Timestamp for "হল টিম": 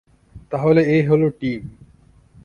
1.05-1.61